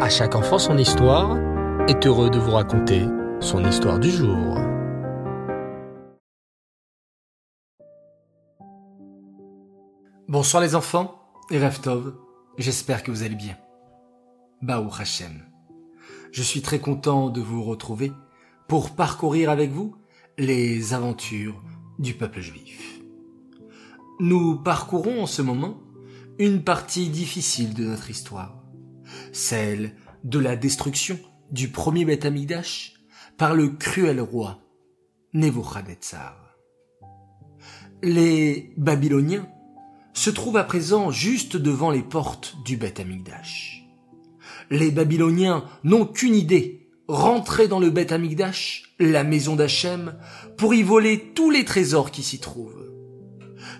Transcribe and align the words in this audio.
À 0.00 0.08
chaque 0.08 0.34
enfant 0.34 0.58
son 0.58 0.76
histoire 0.76 1.38
est 1.88 2.04
heureux 2.04 2.28
de 2.28 2.38
vous 2.38 2.50
raconter 2.50 3.06
son 3.38 3.64
histoire 3.64 4.00
du 4.00 4.10
jour. 4.10 4.58
Bonsoir 10.26 10.62
les 10.64 10.74
enfants 10.74 11.14
et 11.50 11.64
Reftov, 11.64 12.12
j'espère 12.58 13.04
que 13.04 13.12
vous 13.12 13.22
allez 13.22 13.36
bien. 13.36 13.56
Baou 14.62 14.90
Hashem. 14.98 15.44
Je 16.32 16.42
suis 16.42 16.60
très 16.60 16.80
content 16.80 17.30
de 17.30 17.40
vous 17.40 17.62
retrouver 17.62 18.10
pour 18.66 18.96
parcourir 18.96 19.48
avec 19.48 19.70
vous 19.70 19.94
les 20.38 20.92
aventures 20.92 21.62
du 22.00 22.14
peuple 22.14 22.40
juif. 22.40 22.98
Nous 24.18 24.56
parcourons 24.56 25.22
en 25.22 25.26
ce 25.26 25.40
moment 25.40 25.76
une 26.40 26.64
partie 26.64 27.10
difficile 27.10 27.74
de 27.74 27.84
notre 27.84 28.10
histoire, 28.10 28.63
celle 29.34 29.96
de 30.22 30.38
la 30.38 30.56
destruction 30.56 31.18
du 31.50 31.68
premier 31.68 32.04
Beth 32.04 32.24
Amikdash 32.24 32.94
par 33.36 33.54
le 33.54 33.68
cruel 33.68 34.20
roi 34.20 34.60
Nebuchadnezzar. 35.34 36.56
Les 38.02 38.72
Babyloniens 38.76 39.48
se 40.12 40.30
trouvent 40.30 40.56
à 40.56 40.64
présent 40.64 41.10
juste 41.10 41.56
devant 41.56 41.90
les 41.90 42.02
portes 42.02 42.54
du 42.64 42.76
Beth 42.76 43.00
Amikdash. 43.00 43.84
Les 44.70 44.90
Babyloniens 44.90 45.64
n'ont 45.82 46.06
qu'une 46.06 46.36
idée, 46.36 46.88
rentrer 47.08 47.66
dans 47.66 47.80
le 47.80 47.90
Beth 47.90 48.12
Amikdash, 48.12 48.94
la 49.00 49.24
maison 49.24 49.56
d'Hachem, 49.56 50.16
pour 50.56 50.74
y 50.74 50.82
voler 50.82 51.32
tous 51.34 51.50
les 51.50 51.64
trésors 51.64 52.12
qui 52.12 52.22
s'y 52.22 52.38
trouvent. 52.38 52.92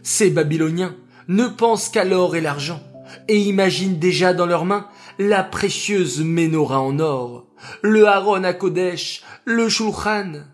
Ces 0.03 0.31
Babyloniens 0.31 0.97
ne 1.29 1.47
pensent 1.47 1.89
qu'à 1.89 2.05
l'or 2.05 2.35
et 2.37 2.41
l'argent, 2.41 2.83
et 3.29 3.39
imaginent 3.39 3.99
déjà 3.99 4.35
dans 4.35 4.47
leurs 4.47 4.65
mains 4.65 4.89
la 5.19 5.45
précieuse 5.45 6.23
menorah 6.23 6.81
en 6.81 6.99
or, 6.99 7.47
le 7.83 8.07
Haron 8.07 8.45
à 8.45 8.53
Kodesh, 8.53 9.23
le 9.45 9.69
Shulchan. 9.69 10.45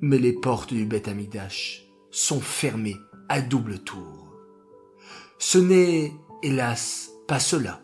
Mais 0.00 0.18
les 0.18 0.32
portes 0.32 0.72
du 0.72 0.84
Beth 0.84 1.08
Amikdash 1.08 1.84
sont 2.10 2.40
fermées 2.40 2.96
à 3.28 3.40
double 3.40 3.78
tour. 3.78 4.32
Ce 5.38 5.58
n'est, 5.58 6.12
hélas, 6.42 7.10
pas 7.26 7.40
cela 7.40 7.80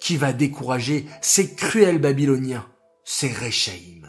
qui 0.00 0.16
va 0.16 0.32
décourager 0.32 1.06
ces 1.20 1.54
cruels 1.54 1.98
Babyloniens, 1.98 2.66
ces 3.04 3.28
Réchaïm. 3.28 4.08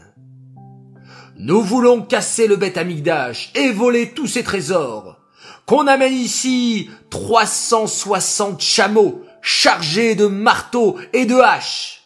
Nous 1.37 1.61
voulons 1.61 2.01
casser 2.01 2.47
le 2.47 2.55
Beth 2.55 2.77
Amikdash 2.77 3.51
et 3.55 3.71
voler 3.71 4.11
tous 4.11 4.27
ses 4.27 4.43
trésors. 4.43 5.19
Qu'on 5.65 5.87
amène 5.87 6.13
ici 6.13 6.89
360 7.09 8.61
chameaux 8.61 9.23
chargés 9.41 10.15
de 10.15 10.27
marteaux 10.27 10.97
et 11.13 11.25
de 11.25 11.35
haches. 11.35 12.03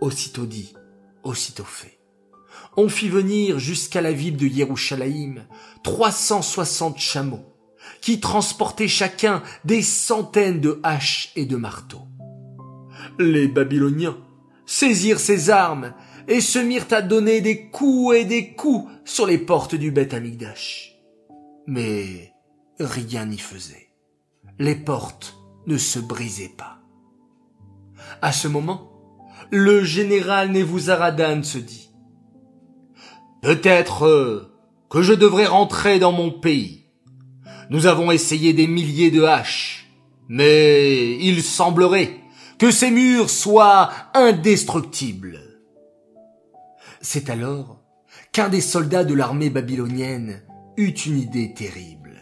Aussitôt 0.00 0.46
dit, 0.46 0.74
aussitôt 1.22 1.64
fait. 1.64 1.98
On 2.76 2.88
fit 2.88 3.08
venir 3.08 3.58
jusqu'à 3.58 4.00
la 4.00 4.12
ville 4.12 4.36
de 4.36 4.46
Yerushalayim 4.46 5.44
360 5.84 6.98
chameaux 6.98 7.44
qui 8.00 8.18
transportaient 8.18 8.88
chacun 8.88 9.42
des 9.64 9.82
centaines 9.82 10.60
de 10.60 10.80
haches 10.82 11.32
et 11.36 11.46
de 11.46 11.56
marteaux. 11.56 12.06
Les 13.18 13.46
Babyloniens 13.46 14.18
saisirent 14.66 15.20
ces 15.20 15.50
armes 15.50 15.92
et 16.28 16.40
se 16.40 16.58
mirent 16.58 16.86
à 16.90 17.02
donner 17.02 17.40
des 17.40 17.68
coups 17.68 18.16
et 18.16 18.24
des 18.24 18.54
coups 18.54 18.90
sur 19.04 19.26
les 19.26 19.38
portes 19.38 19.74
du 19.74 19.90
Beth. 19.90 20.14
Mais 21.66 22.32
rien 22.80 23.26
n'y 23.26 23.38
faisait. 23.38 23.88
Les 24.58 24.74
portes 24.74 25.36
ne 25.66 25.76
se 25.76 25.98
brisaient 25.98 26.54
pas. 26.56 26.78
À 28.20 28.32
ce 28.32 28.48
moment, 28.48 28.90
le 29.50 29.84
général 29.84 30.50
Nebuzaradan 30.50 31.42
se 31.42 31.58
dit 31.58 31.90
Peut-être 33.42 34.50
que 34.88 35.02
je 35.02 35.12
devrais 35.12 35.46
rentrer 35.46 35.98
dans 35.98 36.12
mon 36.12 36.30
pays. 36.30 36.86
Nous 37.70 37.86
avons 37.86 38.10
essayé 38.10 38.52
des 38.52 38.66
milliers 38.66 39.10
de 39.10 39.22
haches, 39.22 39.90
mais 40.28 41.16
il 41.18 41.42
semblerait 41.42 42.20
que 42.58 42.70
ces 42.70 42.90
murs 42.90 43.30
soient 43.30 43.90
indestructibles. 44.14 45.40
C'est 47.00 47.30
alors 47.30 47.80
qu'un 48.32 48.48
des 48.48 48.60
soldats 48.60 49.04
de 49.04 49.14
l'armée 49.14 49.50
babylonienne 49.50 50.42
eut 50.76 50.90
une 50.90 51.18
idée 51.18 51.54
terrible. 51.54 52.20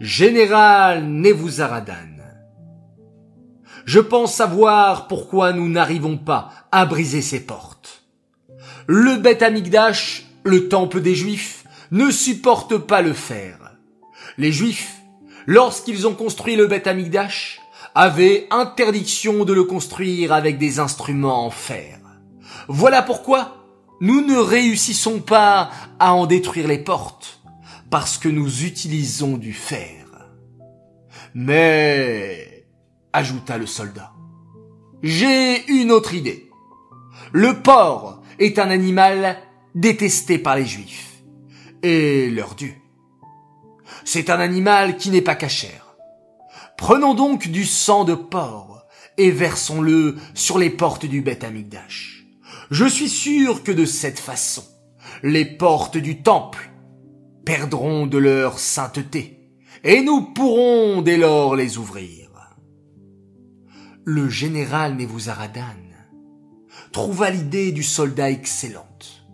Général 0.00 1.04
Nebuzaradan, 1.04 2.18
je 3.84 4.00
pense 4.00 4.34
savoir 4.34 5.08
pourquoi 5.08 5.52
nous 5.52 5.68
n'arrivons 5.68 6.18
pas 6.18 6.50
à 6.70 6.86
briser 6.86 7.22
ces 7.22 7.40
portes. 7.40 8.04
Le 8.86 9.16
Beth 9.16 9.42
Amikdash, 9.42 10.26
le 10.44 10.68
temple 10.68 11.00
des 11.00 11.14
Juifs, 11.14 11.64
ne 11.90 12.10
supporte 12.10 12.76
pas 12.78 13.02
le 13.02 13.12
fer. 13.12 13.76
Les 14.36 14.52
Juifs, 14.52 14.94
lorsqu'ils 15.46 16.06
ont 16.06 16.14
construit 16.14 16.54
le 16.54 16.66
Beth 16.66 16.86
Amikdash, 16.86 17.60
avaient 17.94 18.46
interdiction 18.50 19.44
de 19.44 19.52
le 19.52 19.64
construire 19.64 20.32
avec 20.32 20.58
des 20.58 20.78
instruments 20.78 21.46
en 21.46 21.50
fer. 21.50 21.98
Voilà 22.68 23.02
pourquoi 23.02 23.57
nous 24.00 24.20
ne 24.20 24.36
réussissons 24.36 25.20
pas 25.20 25.70
à 25.98 26.14
en 26.14 26.26
détruire 26.26 26.68
les 26.68 26.78
portes, 26.78 27.40
parce 27.90 28.18
que 28.18 28.28
nous 28.28 28.64
utilisons 28.64 29.36
du 29.36 29.52
fer. 29.52 30.06
Mais, 31.34 32.66
ajouta 33.12 33.58
le 33.58 33.66
soldat, 33.66 34.12
j'ai 35.02 35.66
une 35.70 35.92
autre 35.92 36.14
idée. 36.14 36.50
Le 37.32 37.62
porc 37.62 38.22
est 38.38 38.58
un 38.58 38.70
animal 38.70 39.38
détesté 39.74 40.38
par 40.38 40.56
les 40.56 40.66
juifs 40.66 41.22
et 41.82 42.30
leur 42.30 42.54
Dieu. 42.54 42.74
C'est 44.04 44.30
un 44.30 44.40
animal 44.40 44.96
qui 44.96 45.10
n'est 45.10 45.22
pas 45.22 45.34
cachère. 45.34 45.96
Prenons 46.76 47.14
donc 47.14 47.48
du 47.48 47.64
sang 47.64 48.04
de 48.04 48.14
porc 48.14 48.82
et 49.16 49.30
versons-le 49.30 50.16
sur 50.34 50.58
les 50.58 50.70
portes 50.70 51.06
du 51.06 51.20
Beth 51.20 51.44
Amikdash. 51.44 52.17
Je 52.70 52.84
suis 52.84 53.08
sûr 53.08 53.62
que 53.62 53.72
de 53.72 53.86
cette 53.86 54.18
façon, 54.18 54.64
les 55.22 55.44
portes 55.44 55.96
du 55.96 56.22
temple 56.22 56.70
perdront 57.44 58.06
de 58.06 58.18
leur 58.18 58.58
sainteté 58.58 59.38
et 59.84 60.02
nous 60.02 60.32
pourrons 60.32 61.00
dès 61.00 61.16
lors 61.16 61.56
les 61.56 61.78
ouvrir. 61.78 62.28
Le 64.04 64.28
général 64.28 64.96
Nebuzaradan 64.96 65.62
trouva 66.92 67.30
l'idée 67.30 67.72
du 67.72 67.82
soldat 67.82 68.30
excellente. 68.30 69.24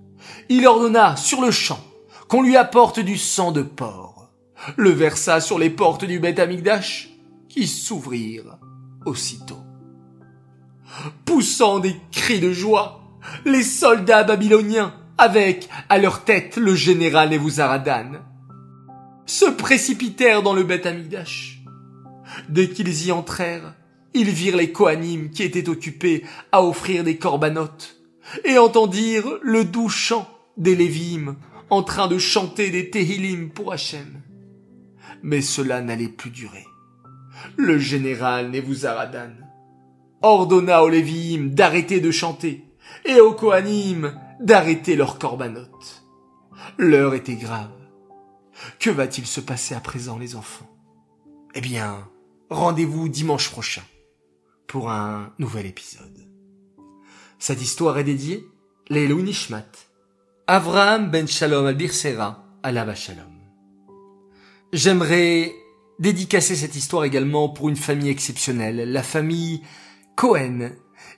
Il 0.48 0.66
ordonna 0.66 1.16
sur 1.16 1.40
le 1.40 1.50
champ 1.50 1.80
qu'on 2.28 2.42
lui 2.42 2.56
apporte 2.56 3.00
du 3.00 3.16
sang 3.16 3.52
de 3.52 3.62
porc, 3.62 4.30
le 4.76 4.90
versa 4.90 5.40
sur 5.40 5.58
les 5.58 5.70
portes 5.70 6.04
du 6.04 6.18
Beth 6.18 6.38
Amikdash, 6.38 7.10
qui 7.48 7.66
s'ouvrirent 7.66 8.58
aussitôt. 9.06 9.62
Poussant 11.24 11.80
des 11.80 11.96
cris 12.10 12.40
de 12.40 12.52
joie, 12.52 13.03
les 13.44 13.62
soldats 13.62 14.24
babyloniens, 14.24 14.94
avec 15.18 15.68
à 15.88 15.98
leur 15.98 16.24
tête 16.24 16.56
le 16.56 16.74
général 16.74 17.30
Nebuzaradan, 17.30 18.12
se 19.26 19.46
précipitèrent 19.46 20.42
dans 20.42 20.54
le 20.54 20.64
Beth 20.64 20.86
Amikdash. 20.86 21.62
Dès 22.48 22.68
qu'ils 22.68 23.06
y 23.06 23.12
entrèrent, 23.12 23.74
ils 24.12 24.30
virent 24.30 24.56
les 24.56 24.72
Kohanim 24.72 25.30
qui 25.30 25.42
étaient 25.42 25.68
occupés 25.68 26.24
à 26.52 26.62
offrir 26.62 27.04
des 27.04 27.16
corbanotes 27.16 27.96
et 28.44 28.58
entendirent 28.58 29.38
le 29.42 29.64
doux 29.64 29.88
chant 29.88 30.28
des 30.56 30.76
Lévim 30.76 31.36
en 31.70 31.82
train 31.82 32.08
de 32.08 32.18
chanter 32.18 32.70
des 32.70 32.90
Tehillim 32.90 33.50
pour 33.50 33.72
Hachem. 33.72 34.22
Mais 35.22 35.40
cela 35.40 35.80
n'allait 35.80 36.08
plus 36.08 36.30
durer. 36.30 36.64
Le 37.56 37.78
général 37.78 38.50
Nebuzaradan 38.50 39.32
ordonna 40.22 40.82
aux 40.82 40.88
Lévim 40.88 41.50
d'arrêter 41.50 42.00
de 42.00 42.10
chanter 42.10 42.64
et 43.04 43.20
aux 43.20 43.34
Kohanim 43.34 44.18
d'arrêter 44.40 44.96
leurs 44.96 45.18
corbanotes. 45.18 46.04
L'heure 46.78 47.14
était 47.14 47.36
grave. 47.36 47.70
Que 48.78 48.90
va-t-il 48.90 49.26
se 49.26 49.40
passer 49.40 49.74
à 49.74 49.80
présent, 49.80 50.18
les 50.18 50.36
enfants? 50.36 50.70
Eh 51.54 51.60
bien, 51.60 52.08
rendez-vous 52.50 53.08
dimanche 53.08 53.50
prochain 53.50 53.82
pour 54.66 54.90
un 54.90 55.32
nouvel 55.38 55.66
épisode. 55.66 56.18
Cette 57.38 57.62
histoire 57.62 57.98
est 57.98 58.04
dédiée 58.04 58.44
Lélo 58.88 59.20
Nishmat, 59.20 59.70
Avraham 60.46 61.10
ben 61.10 61.26
Shalom 61.26 61.66
al 61.66 61.76
Birsera, 61.76 62.44
Alava 62.62 62.94
Shalom. 62.94 63.32
J'aimerais 64.72 65.52
dédicacer 65.98 66.56
cette 66.56 66.74
histoire 66.74 67.04
également 67.04 67.48
pour 67.48 67.68
une 67.68 67.76
famille 67.76 68.10
exceptionnelle, 68.10 68.90
la 68.90 69.02
famille 69.02 69.62
Cohen, 70.16 70.70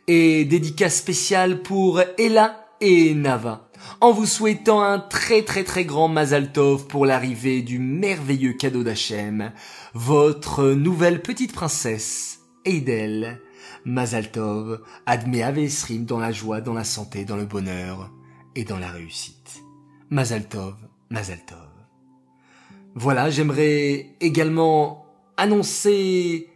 et 0.08 0.44
dédicace 0.44 0.96
spéciale 0.96 1.62
pour 1.62 2.00
Ella 2.18 2.66
et 2.80 3.14
Nava, 3.14 3.68
en 4.00 4.12
vous 4.12 4.26
souhaitant 4.26 4.82
un 4.82 4.98
très 4.98 5.42
très 5.42 5.64
très 5.64 5.84
grand 5.84 6.08
Mazal 6.08 6.52
Tov 6.52 6.86
pour 6.86 7.06
l'arrivée 7.06 7.62
du 7.62 7.78
merveilleux 7.78 8.52
cadeau 8.52 8.82
d'Hachem, 8.82 9.52
votre 9.94 10.64
nouvelle 10.72 11.22
petite 11.22 11.52
princesse, 11.52 12.40
Eidel, 12.64 13.40
Mazal 13.84 14.30
Tov, 14.30 14.82
Adme 15.06 15.42
Avesrim 15.42 16.04
dans 16.04 16.18
la 16.18 16.32
joie, 16.32 16.60
dans 16.60 16.74
la 16.74 16.84
santé, 16.84 17.24
dans 17.24 17.36
le 17.36 17.46
bonheur 17.46 18.10
et 18.54 18.64
dans 18.64 18.78
la 18.78 18.90
réussite. 18.90 19.62
Mazal 20.10 20.48
Tov, 20.48 20.74
Mazal 21.10 21.38
Tov. 21.46 21.58
Voilà, 22.94 23.30
j'aimerais 23.30 24.16
également 24.20 25.06
annoncer 25.36 26.48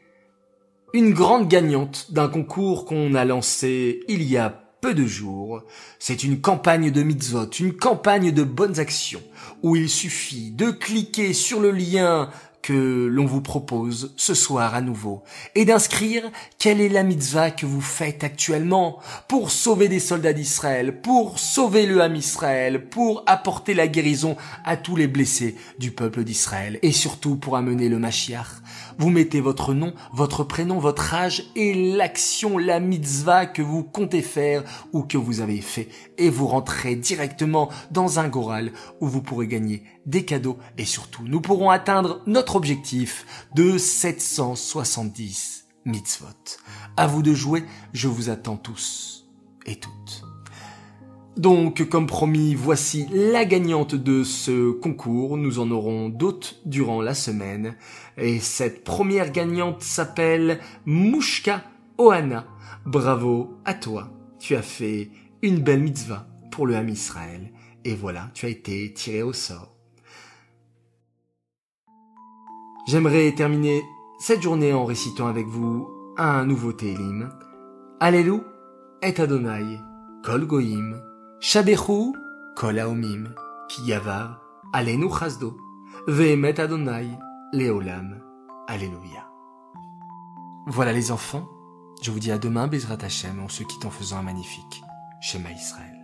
une 0.93 1.13
grande 1.13 1.49
gagnante 1.49 2.07
d'un 2.11 2.29
concours 2.29 2.85
qu'on 2.85 3.15
a 3.15 3.25
lancé 3.25 4.01
il 4.09 4.23
y 4.23 4.37
a 4.37 4.65
peu 4.81 4.95
de 4.95 5.07
jours. 5.07 5.63
C'est 5.99 6.25
une 6.25 6.41
campagne 6.41 6.91
de 6.91 7.03
mitzvot, 7.03 7.51
une 7.61 7.77
campagne 7.77 8.33
de 8.33 8.43
bonnes 8.43 8.81
actions, 8.81 9.23
où 9.63 9.77
il 9.77 9.89
suffit 9.89 10.51
de 10.51 10.71
cliquer 10.71 11.33
sur 11.33 11.61
le 11.61 11.71
lien 11.71 12.31
que 12.63 13.07
l'on 13.07 13.27
vous 13.27 13.41
propose 13.41 14.13
ce 14.17 14.35
soir 14.35 14.75
à 14.75 14.81
nouveau 14.81 15.23
et 15.55 15.65
d'inscrire 15.65 16.31
quelle 16.59 16.81
est 16.81 16.89
la 16.89 17.03
mitzvah 17.03 17.51
que 17.51 17.67
vous 17.67 17.81
faites 17.81 18.25
actuellement 18.25 18.99
pour 19.29 19.51
sauver 19.51 19.89
des 19.89 20.01
soldats 20.01 20.33
d'Israël, 20.33 21.01
pour 21.01 21.39
sauver 21.39 21.87
le 21.87 22.01
Ham 22.03 22.17
Israël, 22.17 22.89
pour 22.89 23.23
apporter 23.27 23.75
la 23.75 23.89
guérison 23.89 24.37
à 24.65 24.77
tous 24.77 24.97
les 24.97 25.07
blessés 25.07 25.57
du 25.79 25.91
peuple 25.91 26.25
d'Israël 26.25 26.79
et 26.83 26.93
surtout 26.93 27.37
pour 27.37 27.57
amener 27.57 27.89
le 27.89 27.99
Mashiach. 27.99 28.47
Vous 28.99 29.11
mettez 29.11 29.41
votre 29.41 29.73
nom, 29.73 29.95
votre 30.13 30.45
prénom, 30.45 30.79
votre 30.79 31.15
âge 31.15 31.45
et 31.57 31.95
l'action, 31.95 32.59
la 32.59 32.81
mitzvah 32.81 33.47
que 33.47 33.63
vous 33.63 33.83
comptez 33.83 34.23
faire 34.23 34.63
ou 34.93 35.03
que 35.03 35.17
vous 35.17 35.41
avez 35.41 35.61
fait 35.61 35.89
et 36.19 36.29
vous 36.29 36.47
rentrez 36.47 36.97
directement 36.97 37.71
dans 37.91 38.19
un 38.19 38.29
goral 38.29 38.73
où 39.01 39.09
vous 39.09 39.23
pourrez 39.23 39.47
gagner 39.47 39.83
des 40.07 40.25
cadeaux 40.25 40.59
et 40.79 40.85
surtout 40.85 41.23
nous 41.25 41.41
pourrons 41.41 41.71
atteindre 41.71 42.23
notre 42.27 42.50
objectif 42.57 43.27
de 43.55 43.79
770 43.79 45.67
mitzvot. 45.85 46.27
À 46.97 47.07
vous 47.07 47.23
de 47.23 47.35
jouer, 47.35 47.65
je 47.93 48.09
vous 48.09 48.31
attends 48.31 48.57
tous 48.57 49.27
et 49.67 49.77
toutes. 49.77 50.25
Donc, 51.37 51.89
comme 51.89 52.07
promis, 52.07 52.55
voici 52.55 53.07
la 53.13 53.45
gagnante 53.45 53.95
de 53.95 54.25
ce 54.25 54.73
concours. 54.73 55.37
Nous 55.37 55.59
en 55.59 55.71
aurons 55.71 56.09
d'autres 56.09 56.57
durant 56.67 57.01
la 57.01 57.15
semaine. 57.15 57.77
Et 58.19 58.41
cette 58.41 58.85
première 58.85 59.33
gagnante 59.33 59.83
s'appelle 59.83 60.61
Mouchka 60.85 61.63
Ohana. 61.99 62.47
Bravo 62.85 63.57
à 63.65 63.75
toi. 63.75 64.11
Tu 64.39 64.55
as 64.57 64.63
fait 64.63 65.11
une 65.43 65.61
belle 65.61 65.83
mitzvah 65.83 66.27
pour 66.51 66.67
le 66.67 66.75
Ham 66.75 66.89
Israël. 66.89 67.53
Et 67.85 67.95
voilà, 67.95 68.31
tu 68.35 68.45
as 68.47 68.51
été 68.51 68.93
tiré 68.93 69.23
au 69.23 69.33
sort. 69.33 69.80
J'aimerais 72.91 73.31
terminer 73.31 73.89
cette 74.19 74.43
journée 74.43 74.73
en 74.73 74.85
récitant 74.85 75.29
avec 75.29 75.47
vous 75.47 75.89
un 76.17 76.45
nouveau 76.45 76.73
Télim. 76.73 77.29
Allélu 78.01 78.41
et 79.01 79.15
Adonai, 79.21 79.79
Kol 80.25 80.45
Goïm, 80.45 81.01
Shabechu, 81.39 82.13
Kol 82.57 82.81
Haomim, 82.81 83.33
Ki 83.69 83.83
Yavar, 83.83 84.41
Alenu 84.73 85.09
Chazdo, 85.09 85.57
Vehemet 86.09 86.59
Adonai, 86.59 87.07
Leolam, 87.53 88.21
Alléluia. 88.67 89.31
Voilà 90.67 90.93
les 90.93 91.13
enfants, 91.13 91.49
je 92.03 92.11
vous 92.11 92.19
dis 92.19 92.33
à 92.33 92.39
demain, 92.39 92.67
Bezrat 92.67 92.99
Hashem, 93.03 93.41
on 93.41 93.49
se 93.49 93.63
quitte 93.63 93.85
en 93.85 93.91
faisant 93.91 94.17
un 94.17 94.23
magnifique 94.23 94.83
Shema 95.21 95.53
Israël. 95.53 96.00